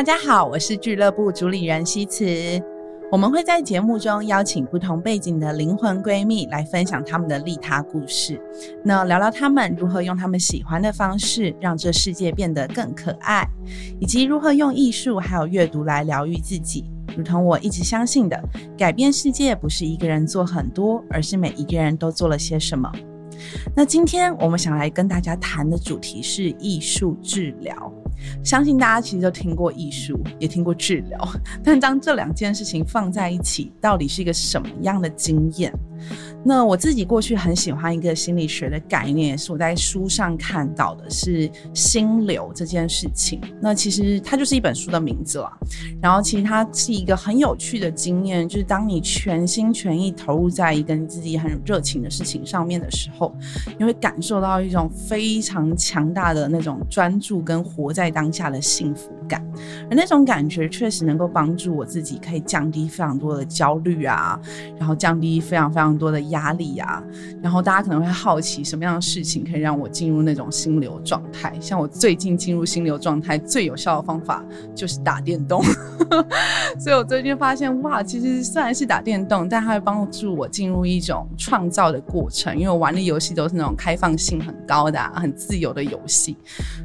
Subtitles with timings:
[0.00, 2.24] 大家好，我是俱乐部主理人西辞。
[3.12, 8.40] 我们会在节目中邀请不同背景的灵魂闺蜜来分享他们的利他故事，
[8.82, 13.46] 那聊聊他们如何用他们喜欢的方式让这世界变得更可爱，
[14.00, 16.90] 以及如何用艺术还有阅读来疗愈自己。
[17.14, 18.42] 如同我一直相信的，
[18.78, 22.90] 改变世界不是一个人做很多，而是每一个人都做了些什么。
[23.74, 27.92] 那今天我们想来跟大家谈的主题是艺术治疗。
[28.44, 31.18] 相信大家其实都听过艺术，也听过治疗，
[31.64, 35.72] 但当这两件事情放在一起，到底是一个什么样的经验？
[36.42, 43.40] 那我自己过去很喜欢一个心理学的概念，是我在书上看到的，是心流这件事情。
[43.60, 45.52] 那其实它就是一本书的名字了。
[46.00, 53.34] 然后其实它是一个很有趣的经验，就是当你全心全意投入在一个你自己很热情的事情上面的时候，
[53.78, 59.44] 你会感受到一种非常强大的那种专注跟活在当下的幸福感。
[59.90, 64.40] 而那种感觉确实能够帮助我自己，可以降低非常多的焦虑啊，
[64.78, 66.29] 然后降低非常非常多的。
[66.30, 67.02] 压力呀，
[67.42, 71.52] 然后大家可能会好奇什么样的事情可以让我进入那种心流状态？
[71.60, 74.44] 像我最近进入心流状态最有效的方法
[74.74, 75.62] 就是打电动，
[76.80, 86.36] 所以我最近发现哇，其实虽然是打电动，但它会帮助我进入一种创造的过程，因为我玩的游戏都是那种开放性很高的、很自由的游戏，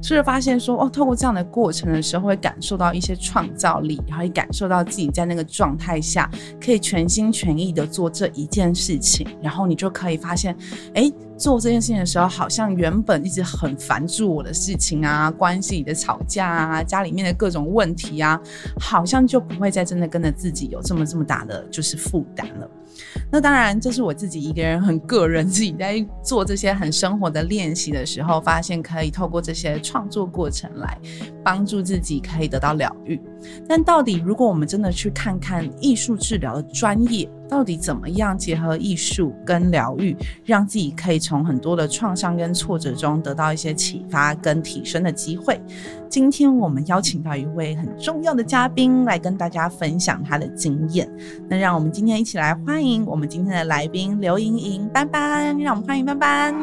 [0.02, 6.30] 所以发现说哦，透过这样的过程的时候，会感受到一些创造力，然后也感受到自己在那个状态下
[6.60, 9.28] 可以全心全意的做这一件事情。
[9.42, 10.56] 然后你就可以发现，
[10.94, 18.40] 哎，做这件事情的时候，好像原本一直很烦住我的事情啊，关系里的吵架啊，家里面的各种问题啊，
[18.80, 22.70] 好像就不会再真的跟着自己有这么这么大的就是负担了。
[23.30, 30.98] 那当然，这是我自己一个人很个人自己在做这些很生活的练习的时候，发现可以透过这些创作过程来
[31.46, 33.22] 帮助自己可以得到疗愈。
[33.70, 45.62] 但到底，如果我们真的去看看艺术治疗的专业，到底怎么样结合艺术跟疗愈，让自己可以从很多的创伤跟挫折中得到一些启发跟提升的机会？
[46.10, 51.08] 今天我们邀请到一位很重要的嘉宾来跟大家分享他的经验。
[51.48, 56.56] 那让我们今天一起来欢迎我们今天的来宾刘莹莹班班，让我们欢迎班班。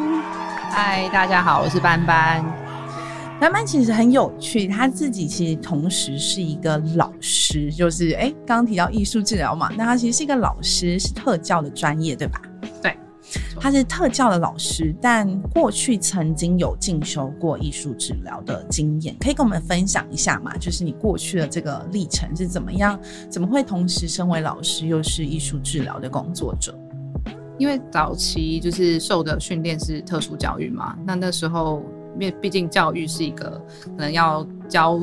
[0.71, 2.62] 嗨，大家好，我是班班。
[3.43, 12.41] 班班其实很有趣，他自己其实同时是一个老师，就是哎，刚刚提到艺术治疗嘛，那他其实是一个老师，是特教的专业，对吧？
[12.81, 12.97] 对，
[13.59, 20.57] 他是特教的老师，但过去曾经有进修过艺术治疗的经验，可以跟我们分享一下嘛？
[20.57, 22.97] 就是你过去的这个历程是怎么样？
[23.29, 26.73] 怎么会同时身为老师又是艺术治疗的工作者？
[27.59, 31.83] 因为早期就是受的训练是特殊教育嘛，那那时候。
[32.15, 34.99] 因为毕竟教育是一个可能要教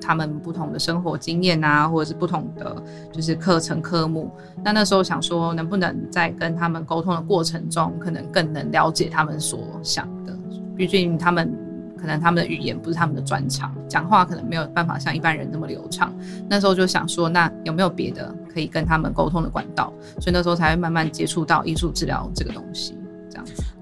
[0.00, 2.82] 他们不同的生活经验啊，或者是不同的
[3.12, 4.30] 就是课程科目。
[4.64, 10.34] 那那时候想说，能不能在跟他们沟通的过程中，可能更能了解他们所想的。
[10.74, 11.54] 毕竟他们
[11.98, 16.10] 可能他们的语言不是他们的专长，讲话可能没有办法像一般人那么流畅。
[16.48, 19.92] 那时候就想说，那有没有别的可以跟他们沟通的管道？
[20.18, 22.96] 所以那时候才会慢慢接触到艺术治疗这个东西。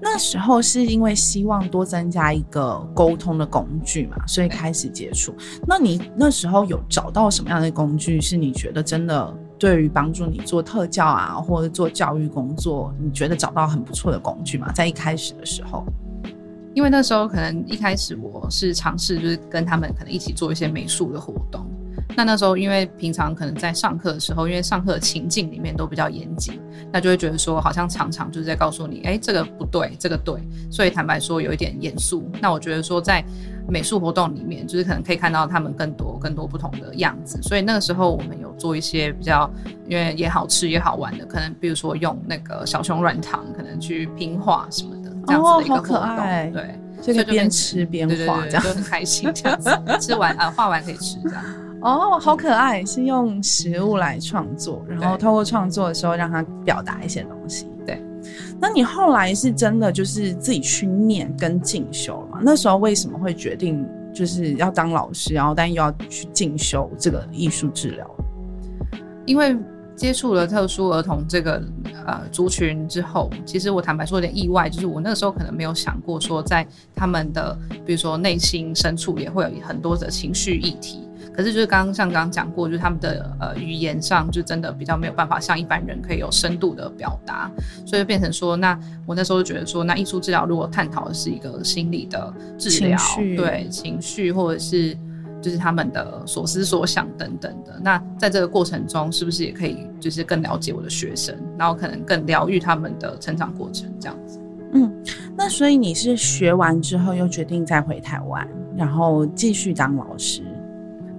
[0.01, 5.33] 那时候是因为希望多增加一个沟通的工具嘛，所以开始接触。
[5.67, 14.71] 那你那时候有找到什么样的工具，是你觉得真的对于帮助你做特教啊，或者做教育工作，你觉得找到很不错的工具吗？
[14.71, 15.83] 在一开始的时候，
[16.73, 21.65] 因为那时候可能一开始我是尝试就是跟他们可能一起做一些美术的活动。
[22.19, 26.59] 那那时候，因为平常可能在上课的时候，因为上课的情境里面都比较严谨，
[26.91, 30.37] 那就会觉得说，好像常常就是在告诉你，哎，这个不对，这个对，
[30.69, 32.29] 所以坦白说有一点严肃。
[32.41, 33.23] 那我觉得说，在
[33.69, 37.41] 美术活动里面，就是可能可以看到他们更多、更多不同的样子。
[37.41, 39.49] 所以那个时候，我们有做一些比较，
[39.87, 46.17] 因为也好吃也好玩的，可能比如说用那个小熊软糖，可能去拼画什么的，这样子的一个活动。
[46.51, 49.31] 对，所以边吃边画，这样就很开心。
[49.33, 49.71] 这样子
[50.05, 51.45] 吃完啊，画完可以吃这样。
[51.81, 57.67] 哦，好可爱，是用食物来创作，然后透过创作的时候让他表达一些东西。
[57.85, 58.03] 对，
[58.59, 62.39] 那你后来是真的就是自己去念跟进修吗？
[62.41, 68.05] 那时候为什么会决定就是要当老师，然后但又要去进修这个艺术治疗？
[69.25, 69.57] 因为
[69.95, 71.63] 接触了特殊儿童这个
[72.05, 81.08] 呃族群之后，其实我坦白说有点意外，就是我那个时候可能没有想过说在他们的比如说内心深处也会有很多的情绪议题。
[81.39, 87.49] 可是就是刚刚像刚刚讲过，就是他们的呃语言上就真的比较没有办法像一般人可以有深度的表达，
[87.85, 92.99] 所以变成说，那我那时候就觉得说，那艺术治疗如果探讨的是一个心理的治疗，
[93.37, 94.93] 对情绪或者是
[95.41, 97.79] 就是他们的所思所想等等的。
[97.81, 104.41] 那在这个过程中，是不是也可以就是更了解我的学生，然后可能更疗愈他们的成长过程这样子？
[104.73, 104.91] 嗯，
[105.37, 108.45] 那所以你是学完之后又决定再回台湾，
[108.75, 110.43] 然后继续当老师？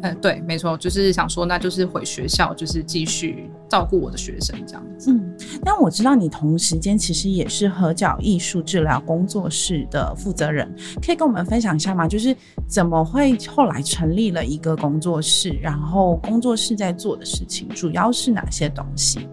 [0.02, 5.12] 嗯，对，没错，就是想说，那就是回学校，就是继续照顾我的学生这样子。
[5.12, 12.08] 嗯，但我知道你同时间其实也是合角艺术治疗工作室的负责人，可以跟我们分享一下吗？
[12.08, 12.34] 就是
[12.66, 19.28] 怎么会后来成立了一个工作室，然后工作室在做的事情主要是哪些东西？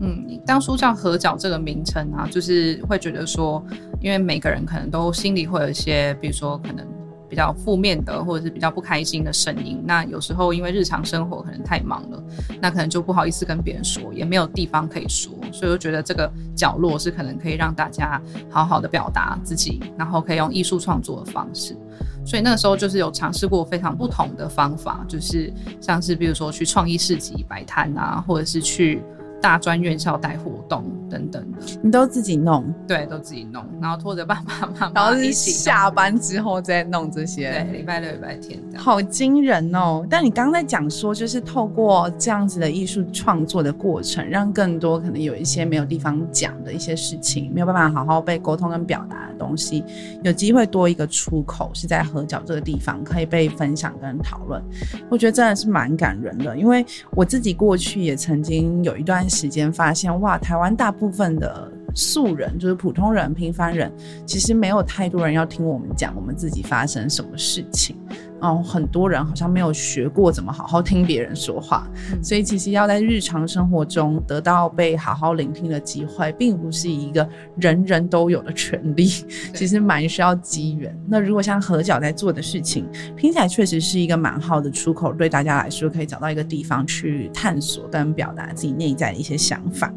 [0.00, 3.62] 嗯，当初叫合角这个名称啊，就是会觉得说，
[4.00, 6.86] 因为每个人可能都心里会有一些，比如说可能。
[7.28, 9.82] 比较负面的，或者是比较不开心的声音。
[9.84, 12.22] 那有时候因为日常生活可能太忙了，
[12.60, 18.20] 那可能就不好意思跟别人说，也没有地方可以说，所以我觉得这个角落是可能可以让大家
[18.50, 21.76] 好好的表达自己，然后可以用艺术创作的方式。
[22.24, 29.02] 所以那个时候就是有尝试过非常不同的方法，就是像是比如说去创意市集摆摊啊，或者是去。
[29.46, 32.64] 大专院校带活动等等的，你都自己弄？
[32.84, 37.52] 对，都自己弄，然后拖着爸爸妈妈，然后是下班之后再弄这些。
[37.52, 38.82] 对，礼拜六、礼拜天这样。
[38.82, 40.04] 好惊人哦！
[40.10, 49.84] 但你刚刚在讲说，就是透过这样子的艺术创作的过程，让更多可能有一些没有地方讲的一些事情，没有办法好好被沟通跟表达的东西，
[50.22, 54.62] 有机会多一个出口，是在合角这个地方可以被分享跟讨论。
[55.10, 59.16] 我觉得真的是蛮感人的，因为我自己过去也曾经有一段。
[59.28, 63.92] 时间发现哇，台湾大部分的素人就是普通人、平凡人，
[64.24, 67.96] 其实没有太多人要听我们讲我们自己发生什么事情。
[68.40, 71.88] 哦，很多人好像没有学过怎么好好听别人说话，
[72.22, 79.06] 所以其实要在日常生活中得到被好好聆听的机会，并不是一个人人都有的权利，
[79.54, 80.94] 其实蛮需要机缘。
[81.08, 82.86] 那如果像合角在做的事情，
[83.16, 89.92] 听起来确实是一个蛮好的出口，对大家来说可以找到一个地方去探索跟表达自己内在的一些想法。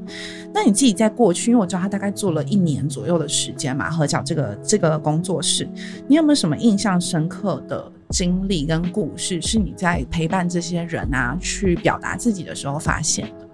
[0.54, 5.68] 那你自己在过去，因为我知道他大概做了一年左右的时间嘛，合角这个这个工作室，
[6.08, 7.92] 你有没有什么印象深刻的？
[8.10, 13.48] 经历跟故事是你在陪伴这些人啊去表达自己的时候发现的，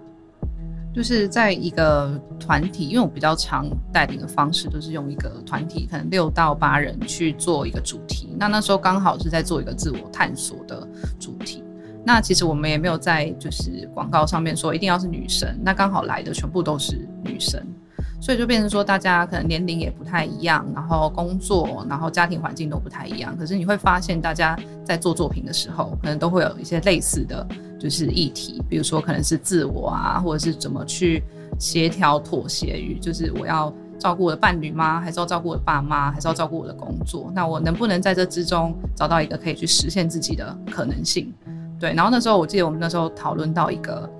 [0.94, 8.34] 就是在一个团体，因为我比较常带领的方式都是用一个团体，可能六到八人去做一个主题。
[8.38, 10.88] 那那时候刚好是在做一个自我探索的
[11.20, 11.62] 主题。
[12.02, 17.60] 那其实我们也没有在就是广告上面说一定要是女生，那刚好来的全部都是女生。
[18.18, 23.36] 所以就变成说，大家可能年龄也不太一样，然后工作，然后家庭环境都不太一样。
[23.38, 27.46] 可是你会发现，大家在做作品的时候，可能都会有一些类似的
[27.78, 31.22] 就是议题，比如说可能是自我啊，或者是怎么去
[31.58, 35.00] 协调妥协于，就是我要照顾我的伴侣吗？
[35.00, 36.10] 还是要照顾我的爸妈？
[36.10, 37.30] 还是要照顾我的工作？
[37.34, 41.32] 那我能不能在这之中找到一个可以去实现自己的可能性？
[41.78, 41.92] 对。
[41.92, 44.10] 然后那时候我记得我们那时候讨论到一个，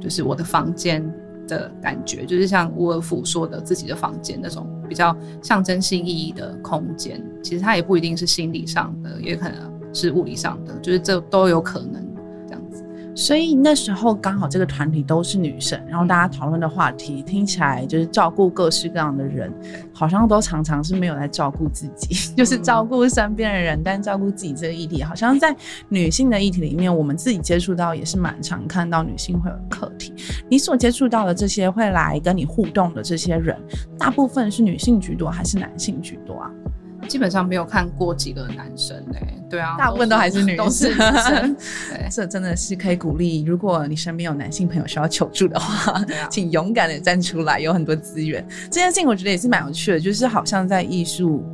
[0.00, 1.02] 就是我的房间。
[1.46, 12.13] 的感觉就是像沃尔夫说的自己的房间那种比较象征性意义的空间，其实它也不一定是心理上的，也可能是物理上的，就是这都有可能。
[13.14, 19.52] 所以那时候刚好这个团体都是女生，然后大家讨论的话题听起来就是照顾各式各样的人，
[19.92, 25.54] 好像都常常是没有在照顾自己， 就是照顾身边的人，但照顾自己这个议题，好像在
[25.88, 30.12] 女性的议题里面，我们自己接触到也是蛮常看到女性会有课题。
[30.48, 33.56] 你所接触到的这些会来跟你互动的这些人，
[33.98, 36.50] 大部分是女性居多还是男性居多啊？
[37.04, 40.90] 基本上没有看过几个男生嘞，对啊，大部分都还是女生。
[41.90, 48.44] 对， 这真的是可以鼓励，如果你身边有男性朋友需要求助的话，请勇敢的站出来，有很多资源。
[48.64, 51.44] 这件事情我觉得也是蛮有趣的，就是好像在艺术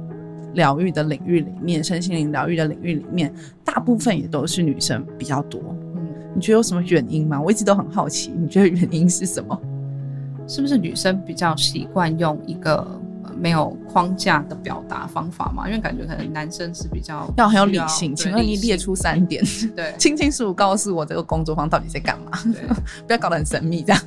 [0.55, 3.33] 疗愈的领域里面，身心灵疗愈的领域里面，
[3.65, 5.61] 大部分也都是女生比较多。
[5.97, 7.41] 嗯，你觉得有什么原因吗？
[7.41, 9.61] 我一直都很好奇，你觉得原因是什么？
[10.49, 13.01] 是不是女生比较习惯用一个？
[13.41, 15.67] 没有框架的表达方法嘛？
[15.69, 18.15] 因为感觉可能男生是比较要很有理性。
[18.15, 19.43] 请问你列出三点，
[19.75, 22.39] 对，清清楚楚告诉我这个工作坊到底在干嘛？
[22.53, 22.63] 对，
[23.07, 24.03] 不要搞得很神秘这样。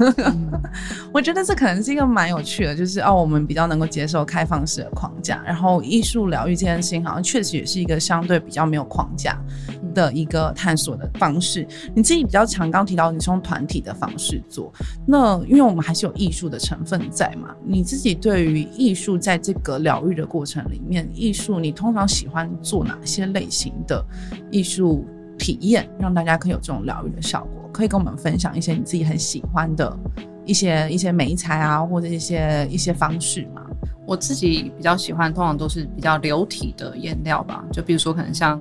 [1.11, 9.37] 我觉得这可能是一个蛮有趣的，就是哦，我们比较能够接受开放式的框架，然后艺术疗愈这件事情好像确实也是一个相对比较没有框架
[9.93, 11.65] 的一个探索的方式。
[11.95, 14.69] 你自己比较常刚提到你是用团体的方式做，
[15.07, 17.55] 那因为我们还是有艺术的成分在嘛？
[17.65, 19.13] 你自己对于艺术。
[19.23, 24.03] 在这个疗愈的过程里面，艺术你通常喜欢做哪些类型的
[24.51, 25.05] 艺术
[25.37, 27.69] 体验，让大家可以有这种疗愈的效果？
[27.71, 29.97] 可以跟我们分享一些你自己很喜欢的
[30.45, 33.61] 一些一些美材啊，或者一些一些方式吗？
[34.05, 38.59] 我自己比较喜欢，通常都是比较流体的颜料吧，就比如说可能像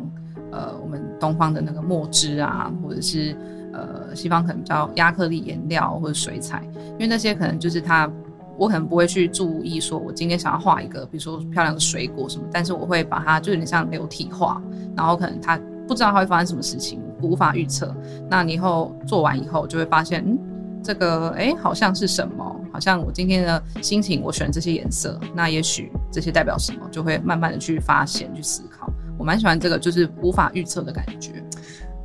[0.53, 1.03] 呃我们。
[1.21, 3.37] 东方的那个墨汁啊，或者是
[3.73, 6.61] 呃西方可能比较亚克力颜料或者水彩，
[6.95, 8.11] 因为那些可能就是它，
[8.59, 14.61] 我可能不会去注意说我今天想要画一个，比如说漂亮的水果什么，但是我会把它就有点像流体画，
[14.97, 15.57] 然后可能它
[15.87, 17.95] 不知道它会发生什么事情，无法预测。
[18.29, 20.37] 那你以后做完以后就会发现，嗯，
[20.83, 22.61] 这个哎好像是什么？
[22.73, 28.92] 好像我今天的心情，我选这些颜色，那也许这些代表什么，就会慢慢的去发现、去思考。
[29.23, 31.31] 我蛮喜欢这个，就是无法预测的感觉。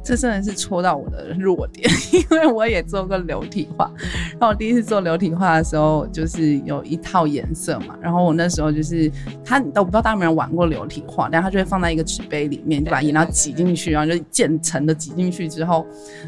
[0.07, 1.85] 这真的是戳到我的弱点，
[2.31, 3.91] 因为我也做过流体画。
[4.31, 7.93] 然后我第一次做流体画的时候，就是有一套颜色嘛。
[7.99, 9.11] 然后我那时候就是，
[9.43, 15.85] 他都不知道大家有没有玩过流体画，但他就会放在一个纸杯里面，就把颜料挤进去，然后就渐层的挤进去之后，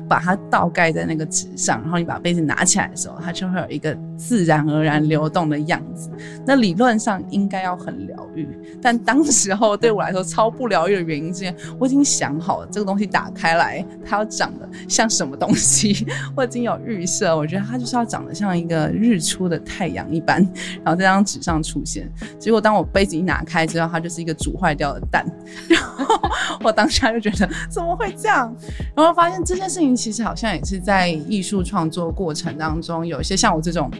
[0.09, 1.81] 把它倒盖在那个纸上。
[1.81, 6.11] 然后你把杯子拿起来的时候，它就会有一个自然而然流动的样子。
[6.45, 8.45] 那理论上应该要很疗愈，
[8.81, 13.68] 但当时候对我来说超不疗愈的原因是，我已经想好了这个东西打开来。
[14.05, 16.05] 它要长得像什么东西？
[16.35, 20.41] 我已经有预设，我觉得它就是要长得像一个日出的太阳一般，
[20.83, 22.09] 然后在张纸上出现。
[22.37, 25.25] 结果当我杯子一拿开之后，它就是一个煮坏掉的蛋。
[25.67, 26.29] 然后
[26.63, 28.55] 我当下就觉得怎么会这样？
[28.95, 33.91] 然后发现这件事情其实好像也是在艺术创作过程当中，有一些像我这种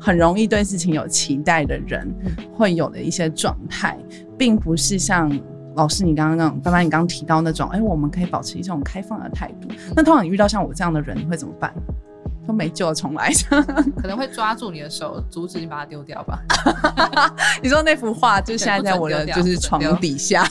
[0.00, 2.12] 很容易对事情有期待的人
[2.54, 3.96] 会有的一些状态，
[4.36, 5.30] 并不是像。
[5.74, 9.68] 老师，你刚刚刚，班班，你刚刚提到那种，哎，我们可以保持一种开放的态度。
[9.96, 11.72] 那通常你遇到像我这样的人，你会怎么办？
[12.44, 13.32] 都没救了，重来。
[13.96, 16.40] 可能会抓住你的手，阻止你把它丢掉吧。
[17.62, 20.44] 你说那幅画就现在在我的 就是床底下，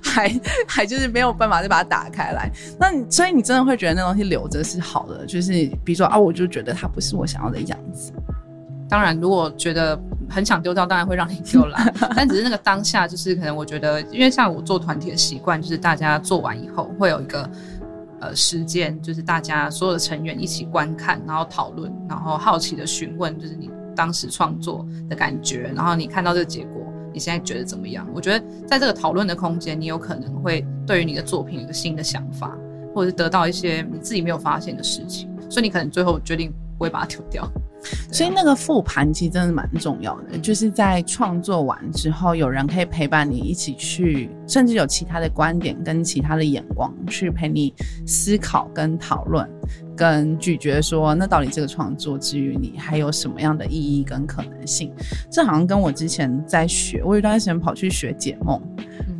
[0.00, 2.48] 还还就是没有办法再把它打开来。
[2.78, 5.26] 那你所以你真的会觉得那东西留着是好的？
[5.26, 5.50] 就是
[5.84, 8.12] 比如说啊，我就觉得它不是我想要的样子。
[8.88, 11.92] 当然，如果觉得很想丢掉，当然会让你丢啦。
[12.14, 17.50] 但只是那个当下，就是可能我觉得，因为像我做团体的习惯，就是大家做完以后会有一个
[18.20, 28.06] 呃时间，就是大家所有的成员一起观看，然后讨论，然后好奇的询问，就是你当时创作的感觉，然后你看到这个结果，你现在觉得怎么样？
[28.14, 32.56] 我觉得在这个讨论的空间，你有可能会对于你的作品有一个新的想法，
[32.94, 37.50] 或者是得到一些你自己没有发现的事情，所以你可能最后决定不会把它丢掉。
[38.10, 47.72] 所以那个复盘其实真的蛮重要的，就是在创作完之后，有人可以陪伴你一起去，甚至有其他的观点跟其他的眼光去陪你
[48.06, 49.48] 思考跟讨论，
[49.96, 54.92] 跟咀嚼说，那到底这个创作之于你还有什么样的意义跟可能性？
[55.30, 58.60] 这好像跟我之前在学，我有段时间跑去学解梦。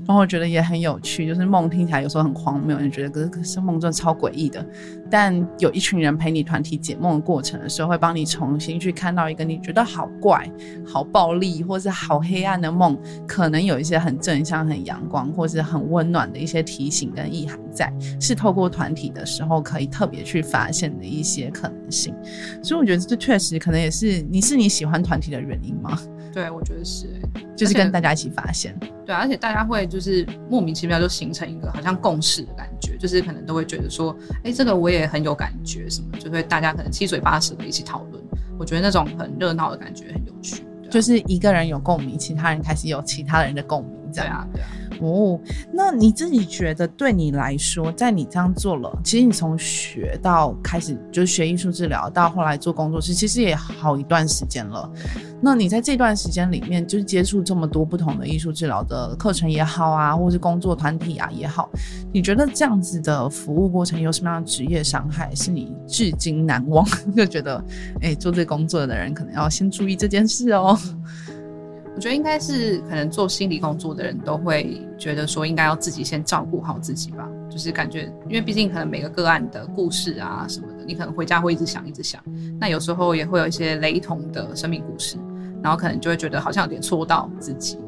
[0.06, 4.64] 然后我觉得也很有趣，就是梦听起来有时候很荒谬，你觉得可是可是梦真的超诡异的。
[5.10, 10.48] 但有一群人陪你团体解梦的过程的时候，会帮你重新去看到一个你觉得好怪、
[10.86, 12.96] 好暴力或是好黑暗的梦，
[13.26, 22.14] 可能有一些很正向、很阳光或是很温暖的一些提醒跟意涵在，是透过团体的时候可以特别去发现的一些可能性。
[22.62, 25.98] 所以我觉得这确实可能也是你是你喜欢团体的原因吗？
[26.32, 27.08] 对，我觉得是，
[27.56, 28.78] 就是跟大家一起发现。
[29.06, 38.20] 对，而且大家会就是莫名其妙就形成一个好像共识的感觉，就是可能都会觉得说，哎，这个我也很有感觉，什么就会大家可能七嘴八舌的一起讨论。
[38.58, 44.48] 我觉得那种很热闹的感觉很有趣，就是一个人有共鸣，其他人开始有其他人的共鸣，这样。
[44.52, 44.85] 对啊，对啊。
[45.00, 45.38] 哦，
[45.72, 54.90] 那你自己觉得对你来说，在你这样做了，其实你从学到开始就是学艺术治疗，到后来做工作室，其实也好一段时间了。
[55.40, 61.68] 那你在这段时间里面，就是接触这么多不同的艺术治疗的课程也好啊，或是工作团体啊也好，
[62.12, 66.86] 你觉得这样子的服务过程有什么样的职业伤害是你至今难忘？
[67.14, 67.62] 就觉得，
[68.00, 70.78] 哎，做这工作的人可能要先注意这件事哦。
[71.96, 77.26] 我觉得应该是可能做心理工作的人都会觉得说，应该要自己先照顾好自己吧。
[77.48, 82.22] 就是感觉，因为毕竟可能每个个案的故事啊什么的，你可能回家会一直想，一直想。
[82.60, 85.16] 那有时候也会有一些雷同的生命故事，
[85.62, 87.78] 然后可能就会觉得好像有点戳到自己。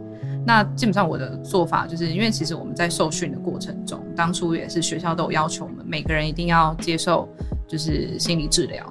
[0.46, 7.28] 那基本上我的做法就是，因为其实我们在受训的过程中，当初也是学校都有要求我们每个人一定要接受
[7.66, 8.90] 就是心理治疗。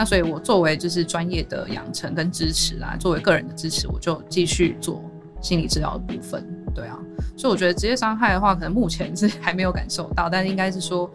[0.00, 5.04] 那所以，我作为就是专业的养成跟支持啊，作为个人的支持，我就继续做
[5.42, 6.42] 心理治疗的部分。
[6.74, 6.98] 对啊，
[7.36, 11.10] 所以我觉得职业伤害的话，可能目前是 还没有感受到，但是应该是说，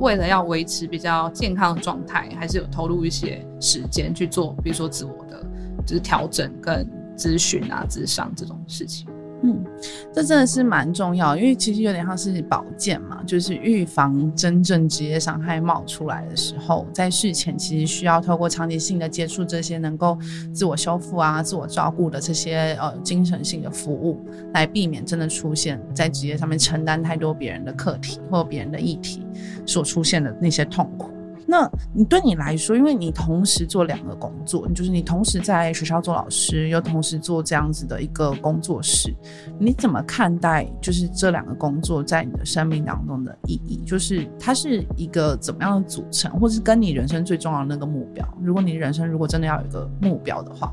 [0.00, 5.42] 为了要维持比较健康的状态，还是有投入一些时间去做，比如说自我的
[5.86, 9.08] 就是调整跟咨询啊、智商这种事情。
[9.46, 9.64] 嗯，
[10.12, 20.18] 这真的是蛮重要，因为其实有点像是保健嘛，就是预防真正职业伤害冒出来的时候，在事前其实需要透过长期性的接触这些能够
[20.52, 24.20] 自我修复啊、自我照顾的这些呃精神性的服务，
[24.52, 29.24] 来避免真的出现在职业上面承担太多别人的课题或别人的议题
[29.64, 31.15] 所出现的那些痛苦。
[31.46, 39.14] 那你对你来说，因为你同时做两个工作，就是你同时在学校做老师，又同时做这样子的一个工作室，
[39.58, 43.82] 你怎么看待就是这两个工作在你的生命当中的意义？
[43.86, 48.26] 就是它是一个怎么样的组成，或是跟你人生最重要的那个目标？
[48.42, 50.72] 如果你人生如果真的要有一个目标的话，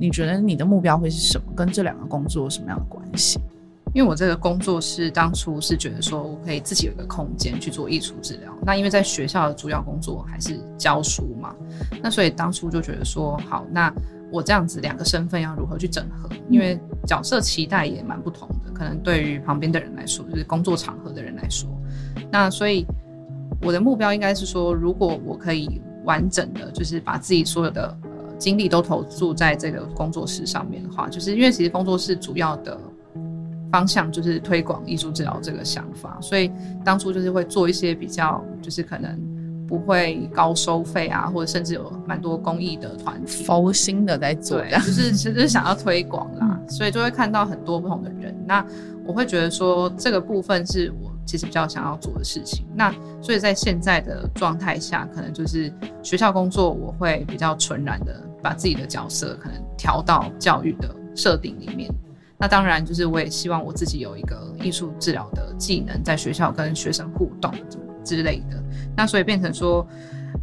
[0.00, 1.52] 你觉得你的目标会是什么？
[1.54, 3.38] 跟这两个工作有什么样的关系？
[3.94, 8.52] 因为我这个工作室当初是觉得说我可以自己有一个空间去做艺术治疗。
[8.64, 11.54] 那因为在学校的主要工作还是教书嘛，
[12.02, 13.92] 那所以当初就觉得说好，那
[14.30, 16.28] 我这样子两个身份要如何去整合？
[16.50, 21.68] 因为角色期待也蛮不同的，可能对于旁边的人来说，就是工作场合的人来说，
[22.30, 22.86] 那所以
[23.62, 32.78] 我的目标应该是说，如果我可以完整的，就是把自己所有的呃精力都投注在这个工作室上面的话，就是因为其实工作室主要的。
[33.70, 36.50] 方向就是推广艺术治疗这个想法，所以
[36.84, 39.18] 当初就是会做一些比较，就是可能
[39.66, 48.34] 不会高收费啊，或者甚至有蛮多公益的团体，佛心的在做，对，就是其实想要推广啦，所以就会看到很多不同的人。
[48.46, 48.64] 那
[49.04, 52.66] 我会觉得说这个部分是我其实比较想要做的事情。
[52.74, 55.70] 那所以在现在的状态下，可能就是
[56.02, 61.90] 学校工作，我会比较纯然的把自己的角色可能调到教育的设定里面。
[62.40, 67.52] 那当然，就是我也希望我自己有一个艺术治疗的技能，在学校跟学生互动
[68.04, 68.62] 之类的。
[68.96, 69.84] 那所以变成说，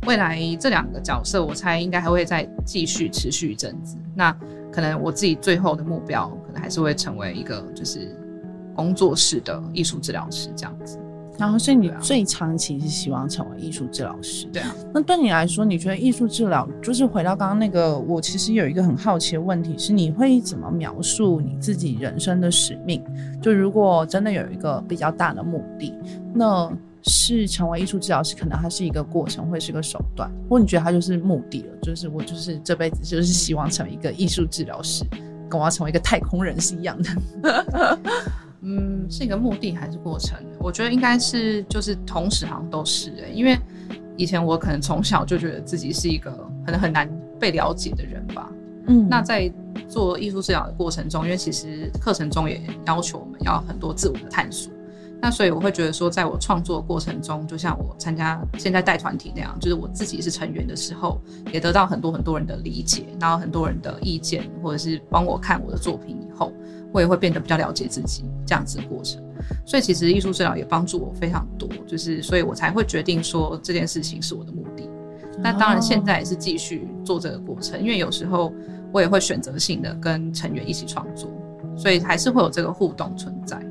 [0.05, 3.97] 未来这两个角色，我猜应该还会再继续持续一阵子。
[4.13, 4.35] 那
[4.73, 8.13] 可能我自己最后的目标，可能还是会成为一个就是
[8.75, 10.99] 工作室的艺术治疗师这样子。
[11.37, 14.45] 然后，所以你最长期是希望成为艺术治疗师？
[14.53, 14.73] 对啊。
[14.93, 23.03] 那对你来说，你觉得艺术治疗就是回到刚刚那个，我其实有一个很好奇的问题是，你会怎么描述你自己人生的使命？
[23.41, 25.93] 就如果真的有一个比较大的目的，
[26.33, 26.71] 那
[27.03, 31.77] 是成为艺术治疗师，可能它是一个过程，会是个手段，或你觉得它就是目的了？
[31.81, 35.03] 就是我就是这辈子就是希望成为一个艺术治疗师，
[35.49, 37.99] 跟我要成为一个太空人是一样的。
[38.65, 40.37] 嗯，是一个目的还是过程？
[40.59, 43.55] 我觉得应该是就是同时好像都是哎，因为
[44.17, 46.31] 以前我可能从小就觉得自己是一个
[46.65, 47.07] 可能很难
[47.39, 48.51] 被了解的人吧。
[48.87, 49.51] 嗯，那在
[49.87, 54.71] 做艺术治疗的过程中，因为其实课程中也要求我们要很多自我的探索，
[55.21, 61.19] 那所以我会觉得说，在我创作过程中，就像我参加现在带团体那样，就是我自己是成员的时候，
[61.51, 66.51] 也得到很多很多人的理解，然后很多人的意见，或者是帮我看我的作品以后。
[66.91, 69.21] 我也会变得比较了解自己这样子的过程，
[69.65, 74.89] 所以其实艺术治疗也帮助我非常多，就是所以我才会决定说这件事情是我的目的。
[75.39, 78.53] 那当然现在也是继续做这个过程，因为有时候
[78.93, 81.29] 我也会选择性的跟成员一起创作，
[81.75, 83.61] 所以还是会有这个互动存在。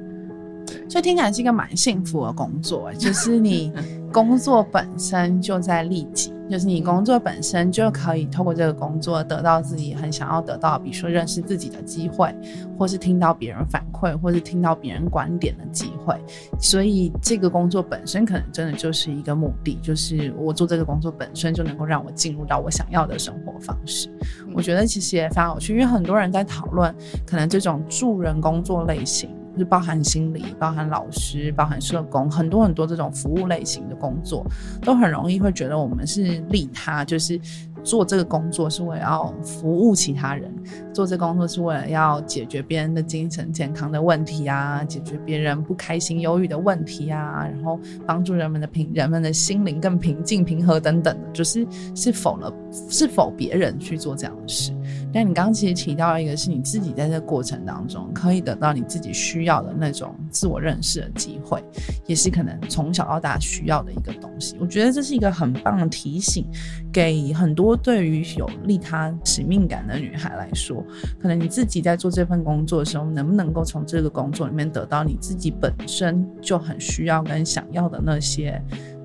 [0.88, 3.72] 所以听起来是一个蛮幸福的工作，就是你
[4.12, 6.32] 工作本身就在利己。
[6.46, 12.36] 就是你工作本身就可以透过这个工作得到自己很想要得到，比如说认识自己的机会，
[12.78, 16.14] 或是听到别人反馈，或是听到别人观点的机会。
[16.60, 24.10] 所以这个工作本身可能真的就是一个目的，就是我做这个工作本身就能够让我进入到我想要的生活方式。
[24.54, 26.94] 我觉得其实也非常有趣，因为很多人在讨论
[27.26, 29.34] 可能这种助人工作类型。
[29.58, 34.44] 就包含心理、包含老师、包含社工，很多很多这种服务类型的工作，
[34.82, 37.40] 都很容易会觉得我们是利他，就是
[37.82, 40.52] 做这个工作是为了要服务其他人，
[40.92, 52.52] 做这工作是为了要解决别人的精神健康的问题啊，解决别人不开心、忧郁的问题啊，然后帮助人们的平人们的心灵更平静、平和等等的，就是是否了
[52.88, 54.73] 是否别人去做这样的事。
[55.14, 61.62] 但你刚刚其实提到一个，是你自己在这个过程当中可以得到你自己需要的那种自我认识的机会，
[62.04, 64.56] 也是可能从小到大需要的一个东西。
[64.58, 66.44] 我觉得这是一个很棒的提醒，
[66.92, 70.84] 给很多对于有利他使命感的女孩来说，
[71.20, 78.60] 可能你自己在做这份工作的时候，能不能够从这个工作里面得到你自己本身就很需要跟想要的那些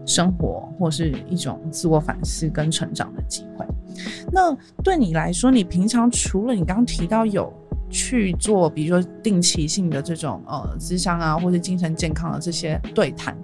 [0.08, 3.64] 生活，或是一种自我反思跟成长的机会。
[4.32, 7.52] 那对你来说，你平常除了你刚刚提到有
[7.90, 13.36] 去做，比如说定期性的这种呃智商啊，或者精神健康的这些对谈，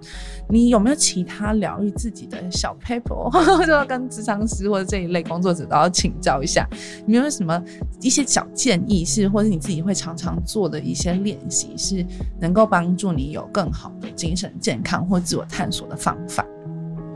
[0.47, 3.31] 你有没有其他疗愈自己的小 paper，
[3.65, 6.67] 就要跟智商师或者这一类工作者都要请教一下，
[7.07, 7.59] 有没有什么
[8.01, 12.05] 一些小建议是，或者你自己会常常做的一些练习，是
[12.39, 16.45] 能够帮助你有更好的精神健康或自我探索的方法？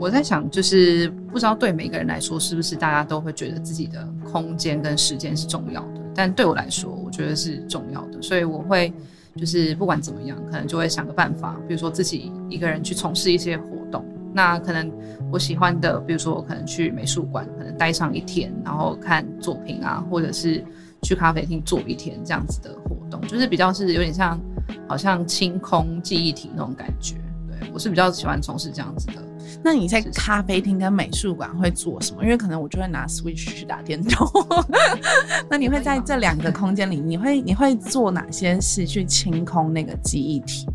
[0.00, 6.00] 我在想，就是不知道对每个人来说，是不是大家都会觉得自己的空间跟时间是重要的？
[6.14, 8.90] 但对我来说，我觉得是重要的，所以我会
[9.36, 14.02] 就是不管怎么样，可能就会想个办法，比如说自己一个人去从事一些活动。
[14.32, 14.90] 那可能
[15.30, 20.64] 我喜欢的，比如说我可能去美术馆，可能待上一天，然后看作品啊，或者是
[21.02, 24.40] 去咖啡厅坐一天这样子的活动，就是比较是有点像
[24.88, 27.16] 好像清空记忆体那种感觉。
[27.50, 29.29] 对我是比较喜欢从事这样子的。
[29.62, 32.22] 那你在咖啡厅跟美术馆会做什么？
[32.22, 34.26] 因为可能我就会拿 Switch 去打电动。
[35.50, 40.66] 那你会在这两个空间里，你会你会做哪些事去清空那个记忆体？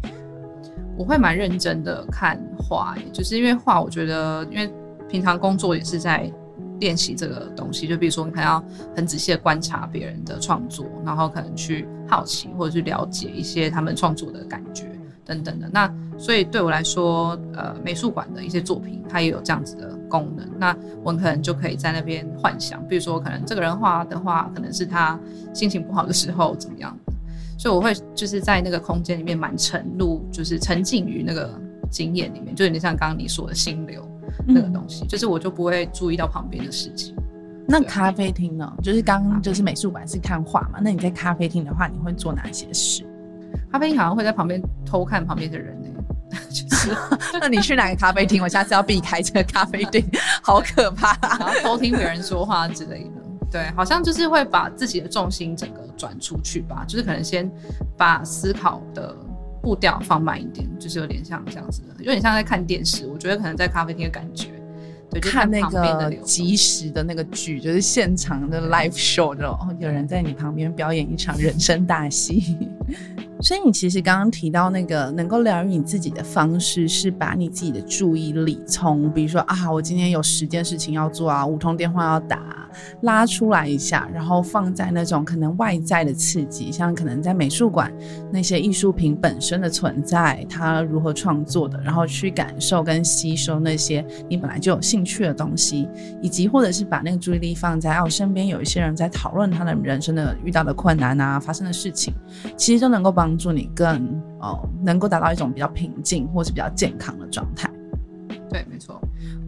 [0.97, 4.71] 我会蛮认真的看画，就是因为画，我觉得因为
[5.09, 6.31] 平常工作也是在
[6.79, 7.87] 练习这个东西。
[7.87, 8.63] 就比如说，你可能要
[8.95, 14.89] 很仔细的观察别人的创作，然后可能去好奇或者去了解一些他们创作的感觉。
[15.25, 20.47] 等等的，那所以对我来说，呃，美术馆的一些作品，它也有这样子的功能。
[20.57, 25.19] 那我可能就可以在那边幻想，比如说，可能这个人画的话，可能是他
[25.53, 27.13] 心情不好的时候怎么样的。
[27.57, 31.49] 所以我会就是在那个空间里面蛮沉入，就是沉浸于那个
[31.89, 34.07] 经验里面，就有点像刚刚你说的心流
[34.45, 37.15] 那个东西，就是我就不会注意到旁边的事情。
[37.67, 38.71] 那咖啡厅呢？
[38.83, 40.79] 就是刚刚就是美术馆是看画嘛？
[40.83, 43.03] 那你在咖啡厅的话，你会做哪些事？
[43.71, 45.89] 咖啡厅好像会在旁边偷看旁边的人呢，
[46.49, 46.95] 就是。
[47.41, 48.41] 那你去哪个咖啡厅？
[48.41, 50.03] 我下次要避开这个咖啡厅，
[50.41, 53.11] 好可怕，然后偷听别人说话之类的。
[53.51, 57.49] 对，好像就是会把自己的重心整个转出去吧，就是可能先
[57.97, 59.15] 把思考的
[59.61, 63.07] 步调放慢一点，就是有点像这样子的，有点像在看电视。
[63.07, 64.49] 我觉得可能在咖啡厅的感觉，
[65.09, 69.43] 对，看那个即时的那个剧，就是现场的 live show，就
[69.79, 72.69] 有人在你旁边表演一场人生大戏。
[73.45, 82.67] 所以你其实刚刚提到那个能够疗愈你自己的方式，是把你自己的注意力从，比如说啊，我今天有十件事情要做啊，五通电话要打。
[83.03, 87.89] 拉出来一下，然后放在那种可能外在的刺激，像可能在美术馆
[88.33, 95.87] 那些艺术品本身的存在，它如何创作的，然后去感受跟吸收那些你本来就有兴趣的东西，
[96.21, 102.13] 以及或者是把那个注意力放在哦，身边有一些人在讨论他的人生的遇到的困难啊，发生的事情，
[102.57, 107.69] 其实都能够帮助你更哦，能够达到一种比较平静或是比较健康的状态。
[108.49, 109.01] 对，没错。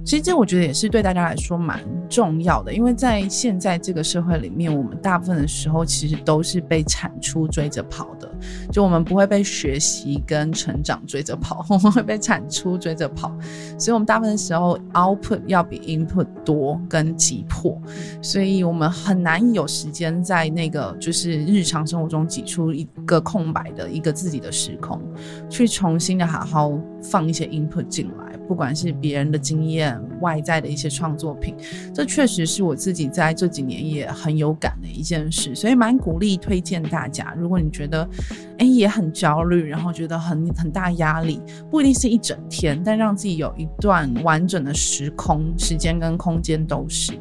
[0.07, 8.31] 其实这我觉得也是对大家来说蛮重要的，因为在现在这个社会里面，我们大部分的时候其实都是被产出追着跑的，
[8.71, 13.37] 就我们不会被学习跟成长追着跑，我们会被产出追着跑，
[13.77, 17.77] 所以我们大部分的时候 output 要比 input 多跟急迫，
[18.21, 25.01] 所以我们很难有时间在那个就是日常生活中挤出一个空白的一个自己的时空，
[25.49, 29.99] 去重新的好好放一些 input 进来，不管是别人的经验。
[30.19, 31.55] 外在的一些创作品，
[31.93, 37.35] 这确实是我自己在这几年也很有感的一件事，所以蛮鼓励推荐大家。
[37.37, 38.09] 如果你觉得，
[38.57, 47.13] 哎，也很焦虑，然后觉得很很大压力，不一定是一整天，但让自己有一段完整的时空、时间跟空间都是，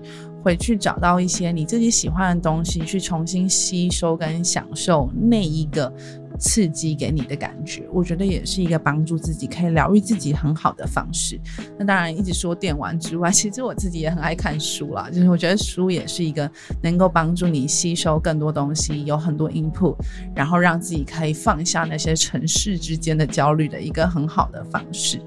[0.42, 5.92] 回去找到一些你自己喜欢的东西，去重新吸收跟享受那一个。
[6.38, 11.40] 刺激给你的感觉，我觉得也是一个帮助自己可以疗愈自己很好的方式。
[11.79, 15.09] 那当然，一直说电玩之外， 其实我自己也很爱看书啦。
[15.11, 16.51] 就是我觉得书也是一个
[16.83, 19.96] 能够帮助你吸收更多东西，有很多 input，
[20.35, 25.20] 然后让自己可以放下那些城市之间的焦虑的一个很好的方式。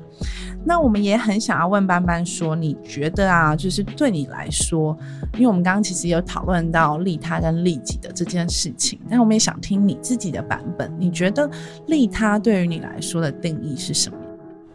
[0.65, 4.95] 那我们也很想要问班班说，你觉得啊，就是对你来说，
[5.35, 10.93] 因为我们刚刚其实有讨论到利他跟利己的这件事情，但我们也想听你自己的版本。
[10.99, 11.49] 你觉得
[11.87, 14.17] 利他对于你来说的定义是什么？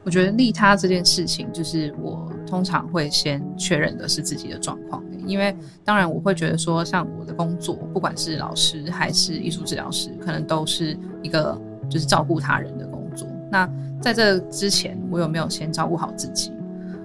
[0.05, 13.27] 我觉得利他这件事情，就是我通常会先确认的是自己的状况，因为当然我会觉得说，像我的工作，不管是老师还是艺术治疗师，可能都是一个就是照顾他人的工作。
[13.51, 13.66] 那
[14.04, 16.52] 在这之前，我有没有先照顾好自己？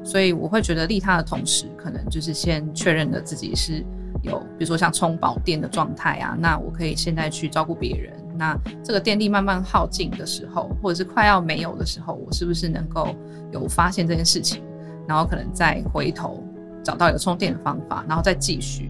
[0.03, 3.85] 所以我会觉得利他的同时，可能就是先确认了自己是
[4.21, 8.11] 有，比如说像充饱电的状态啊，那我可以现在去照顾别人。
[8.37, 13.15] 那这个电力慢慢耗尽的时候，或者是快要没有的时候，我是不是能够
[13.53, 14.61] 有发现这件事情，
[15.07, 16.43] 然后可能再回头
[16.83, 18.89] 找到一个充电的方法，然后再继续。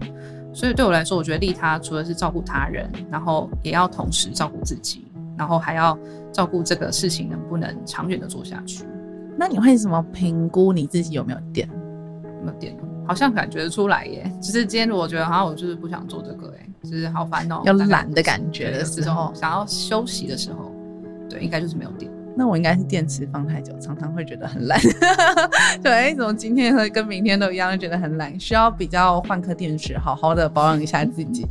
[0.52, 5.04] 所以对我来说，我觉得利他除了是照顾他人，然后也要同时照顾自己，
[5.40, 5.98] 然后还要
[6.30, 8.84] 照顾这个事情能不能长远的做下去。
[9.38, 11.66] 那你会怎么评估你自己有没有电？
[12.22, 12.76] 有没有电？
[13.08, 14.30] 好像感觉出来耶。
[14.38, 20.70] 其实今天我觉得好像我就是不想做这个，哎，就是好烦哦，要懒的感觉的时候，想要休息的时候，
[21.26, 22.12] 对，应该就是没有电。
[22.40, 24.80] 那我应该是电池放太久，常常会觉得很懒。
[25.84, 31.46] 对，怎么今天和跟明天都一样，觉得很懒，需要比较换颗电池，好好的保养一下自己。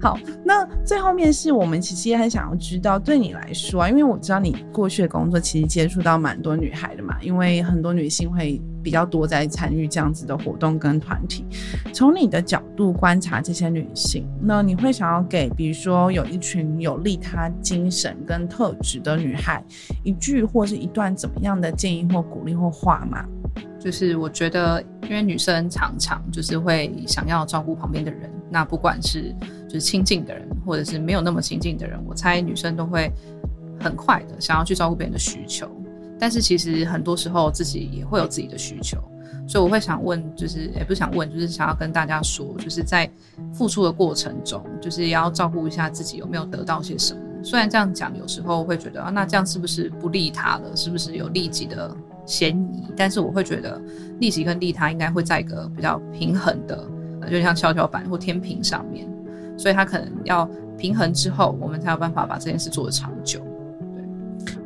[0.00, 8.62] 好，那最后面是我们其实也很想要知道，对你来说啊，因为我知道你过去的工作其实接触到蛮多女孩的嘛，因为很多女性会。
[8.88, 11.44] 比较多在参与这样子的活动跟团体，
[11.92, 19.62] 从你的角度观察这些女性，那你会想要给，比如说有一群有利他精神跟特质的女孩，
[20.02, 23.22] 一句或是一段怎么样的建议或鼓励或话吗？
[23.78, 29.34] 就是我觉得，因为女生常常就是会想要照顾旁边的人，那不管是
[29.68, 33.12] 就是亲近的人，或者是没有那么亲近的人，我猜女生都会
[33.78, 35.70] 很快的想要去照顾别人的需求。
[36.18, 38.98] 但是其实很多时候自己也会有自己的需求，
[39.46, 43.08] 所以我会想问，就是也不是想问，就是想要跟大家说，就是在
[43.52, 47.20] 付出的过程中，就是要照顾一下自己有没有得到些什么。
[47.42, 50.76] 虽然这样讲，有时候会觉得啊，那这样是不是不利他了？
[50.76, 52.82] 是不是有利己的嫌疑？
[52.96, 53.80] 但是我会觉得
[54.18, 56.84] 利己跟利他应该会在一个比较平衡的，
[57.30, 59.08] 就像跷跷板或天平上面，
[59.56, 60.44] 所以他可能要
[60.76, 63.40] 平衡之后，我们才有办法把这件事做得长久。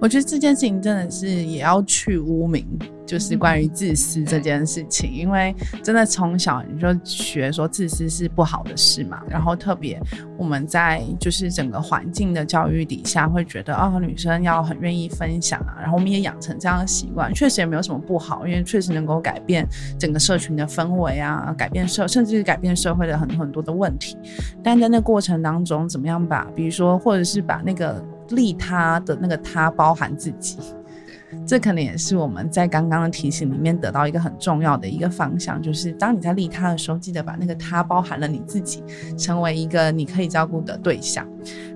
[0.03, 2.67] 我觉得这件事情真的是也要去污名，
[3.07, 9.23] 就是关于自私这件事情，因为真的从小你就学说自私是不好的事嘛。
[9.31, 10.03] 然后特别
[10.37, 19.65] 我们在就是整个环境的教育底下，会觉得啊女生要很愿意分享啊，然后我们也养成这样的习惯，确实也没有什么不好，因为确实能够改变
[20.01, 24.17] 整个社群的氛围啊，改变社甚至是改变社会的很很多的问题。
[24.65, 28.05] 但在那过程当中，怎么样把比如说或者是把那个。
[28.35, 30.59] 利他的那个他包含自己，
[31.47, 38.83] 这可能也是我们在刚刚的提醒里面得到一个很重要的一个方向，就是当你在利他的时候，记得把那个他包含了你自己，
[39.17, 41.27] 成为一个你可以照顾的对象。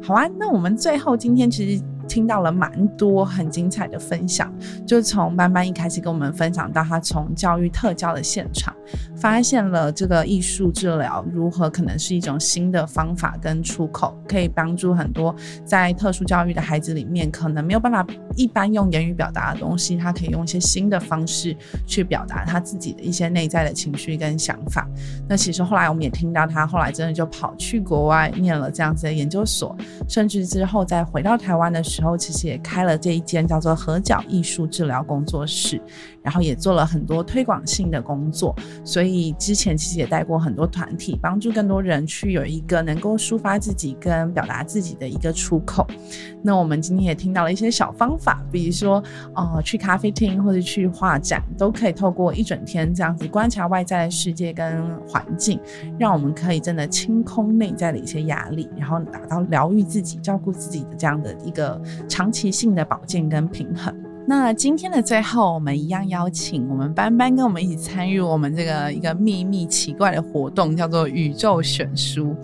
[0.03, 1.83] 好啊，那我们最后今天其实。
[2.09, 4.53] 听到了蛮多很精彩的分享，
[4.87, 8.75] 就从班班一开始跟我们分享到他从教育特教的现场，
[9.17, 24.89] 发现了这个艺术治疗如何可能是一种新的方法跟出口，可以帮助很多在特殊教育的孩子里面，可能没有办法一般用言语表达的东西，他可以用一些新的方式去表达他自己的一些内在的情绪跟想法。
[25.29, 29.77] 那其实后来我们也听到他后来真的就跑去国外念了这样子的研究所，
[30.09, 32.17] 甚至之后再回到台湾的时候。
[32.27, 35.81] 其实也开了这一间叫做合角艺术治疗工作室，
[36.27, 38.53] 然后也做了很多推广性的工作。
[38.83, 45.87] 所以之前其实也带过很多团体，帮助更多人去有一个能够抒发自己跟表达自己的一个出口。
[46.43, 49.01] 那我们今天也听到了一些小方法，比如说
[49.37, 55.61] 哦，去咖啡厅或者去画展，都可以透过一整天这样子观察外在的世界跟环境，
[55.97, 61.81] 让我们可以真的清空内在的一些压力，然后达到疗愈自己、照顾自己的这样的一个。
[62.09, 64.06] 长期性的保健跟平衡。
[64.29, 72.35] 那今天的最后，我们一样邀请我们班班跟我们一起参与我们这个一个秘密奇怪的活动，叫做宇宙选书。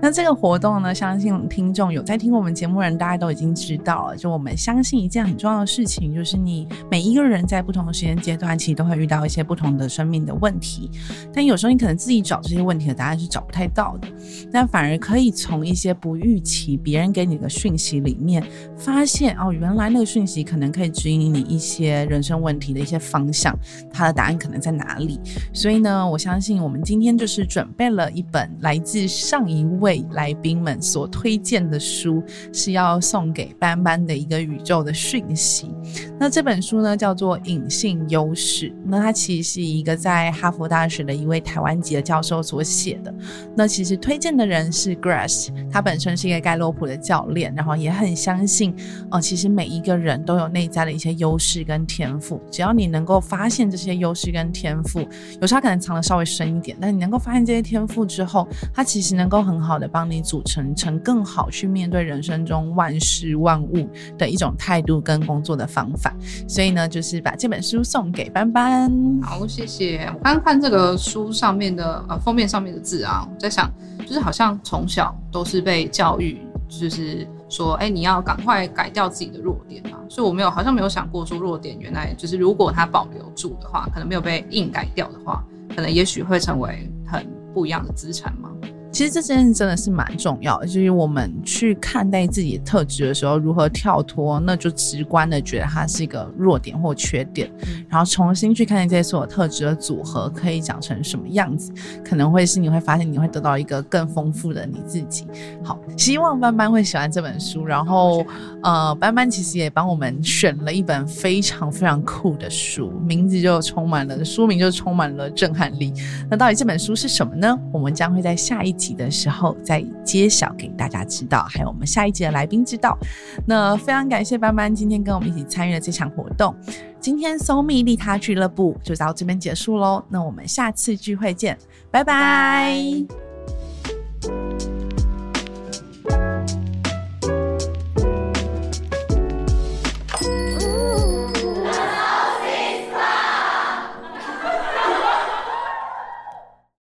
[0.00, 4.16] 那这个活动呢，相信听众有在听我们节目人，大家都已经知道了。
[4.16, 10.88] 就我们相信一件很重要的事情，就是你每一个人在不同的时间阶段，其实都会遇到一些不同的生命的问题。
[11.34, 14.06] 但有时候你可能自己找这些问题的答案是找不太到的，
[14.52, 18.44] 但反而可以从一些不预期别人给你的讯息里面，
[18.76, 21.31] 发现哦，原来那个讯息可能可以指引。
[21.32, 23.56] 你一些人生问题的一些方向，
[23.92, 25.18] 它的答案可能在哪里？
[25.52, 35.70] 所以呢，我相信我们今天就是准备了一本来自上一位来宾们所推荐的书，是要送给班班的一个宇宙的讯息。
[36.18, 38.68] 那这本书呢，叫做《隐性优势》。
[38.84, 43.14] 那它其实是一个在哈佛大学的一位台湾籍的教授所写的。
[43.56, 48.74] 那其实推荐的人是 Grace，他本身是一个盖洛普的教练，然后也很相信，
[49.10, 51.21] 哦，其实每一个人都有内在的一些。
[51.22, 55.06] 优势跟天赋，只要你能够发现这些优势跟天赋，
[55.40, 66.12] 有时候可能藏的稍微深一点，但你能够发现这些天赋之后，它其实能够很好的帮你组成成更好去面对人生中万事万物的一种态度跟工作的方法。
[66.48, 68.92] 所以呢，就是把这本书送给班班。
[69.22, 70.10] 好，谢谢。
[70.14, 77.24] 我刚刚看这个书上面的呃封面上面的字啊，我在想，就是好像从小都是被教育，就是。
[77.52, 80.00] 说，哎，你要赶快改掉自己的弱点啊！
[80.08, 85.44] 所以我没有，好像没有想过说弱点原来就是如果它保留住的话，可能没有被硬改掉的话，
[85.76, 88.50] 可能也许会成为很不一样的资产吗。
[88.92, 97.50] 其实这件事真的是蛮重要的，就是我们去看待自己的特质的时候，如何跳脱，那就直观的觉得它是一个弱点或缺点，
[97.88, 101.72] 然后重新去看待这些所有特质的组合可以长成什么样子，
[102.04, 105.26] 可能会是你会发现你会得到一个更丰富的你自己。
[105.64, 108.22] 好，希望班班会喜欢这本书，然后
[108.62, 115.94] 呃，班班其实也帮我们选了一本非常非常酷的书，名字就充满了书名就充满了震撼力。
[116.30, 117.58] 那到底这本书是什么呢？
[117.72, 118.92] 我们将会在下一集。
[118.92, 122.98] 的时候再揭晓给大家知道，还有我们下一集的来宾知道。
[123.46, 126.54] 那非常感谢班班今天跟我们一起参与了这场活动。
[127.00, 130.04] 今天搜密利他俱乐部就到这边结束喽。
[130.10, 131.56] 那我们下次聚会见，
[131.90, 132.76] 拜拜。